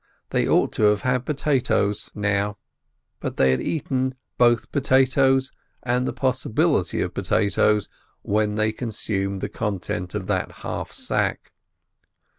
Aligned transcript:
They 0.31 0.47
ought 0.47 0.73
to 0.73 0.85
have 0.85 1.01
had 1.01 1.27
potatoes 1.27 2.09
now, 2.15 2.57
but 3.19 3.37
they 3.37 3.51
had 3.51 3.61
eaten 3.61 4.15
both 4.39 4.71
potatoes 4.71 5.51
and 5.83 6.07
the 6.07 6.11
possibility 6.11 7.01
of 7.01 7.13
potatoes 7.13 7.87
when 8.23 8.55
they 8.55 8.71
consumed 8.71 9.41
the 9.41 9.49
contents 9.49 10.15
of 10.15 10.25
that 10.25 10.51
half 10.63 10.91
sack. 10.91 11.51